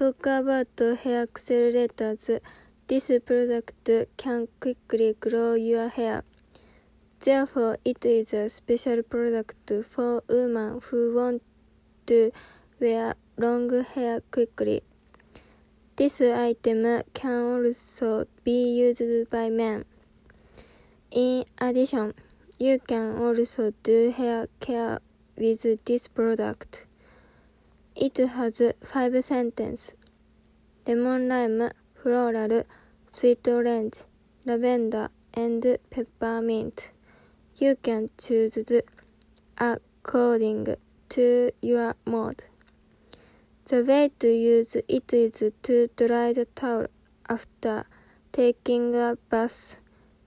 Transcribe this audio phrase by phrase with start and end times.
[0.00, 2.40] talk about hair accelerators.
[2.86, 6.22] This product can quickly grow your hair.
[7.20, 11.42] Therefore, it is a special product for women who want
[12.06, 12.30] to
[12.80, 14.80] wear long hair quickly.
[15.96, 19.84] This item can also be used by men.
[21.10, 22.14] In addition,
[22.58, 25.00] you can also do hair care
[25.36, 26.86] with this product.
[28.02, 29.94] It has five sentences.
[30.86, 32.64] Lemon lime, floral,
[33.08, 34.04] sweet orange,
[34.46, 36.92] lavender, and peppermint.
[37.56, 38.56] You can choose
[39.58, 40.76] according
[41.10, 42.42] to your mood.
[43.66, 46.86] The way to use it is to dry the towel
[47.28, 47.84] after
[48.32, 49.76] taking a bath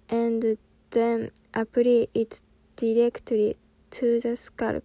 [0.09, 0.59] and
[0.91, 2.39] then apply it
[2.75, 3.57] directly
[3.89, 4.83] to the scalp.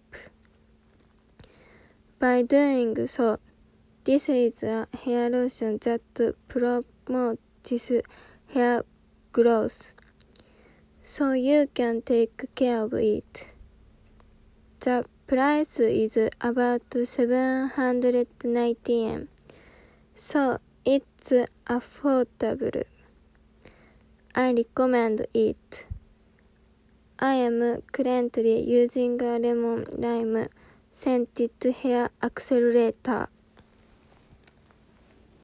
[2.19, 3.37] By doing so,
[4.03, 6.01] this is a hair lotion that
[6.49, 7.91] promotes
[8.47, 8.83] hair
[9.31, 9.93] growth,
[11.01, 13.47] so you can take care of it.
[14.81, 19.29] The price is about 790 yen,
[20.13, 21.31] so it's
[21.67, 22.83] affordable.
[24.35, 25.85] I recommend it.
[27.17, 30.49] I am currently using a lemon lime
[30.91, 33.38] センティッドヘアアクセルレーター。